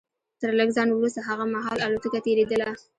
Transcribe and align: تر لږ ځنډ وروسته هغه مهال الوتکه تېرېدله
تر 0.41 0.51
لږ 0.59 0.69
ځنډ 0.75 0.89
وروسته 0.93 1.19
هغه 1.29 1.45
مهال 1.53 1.77
الوتکه 1.81 2.19
تېرېدله 2.25 2.69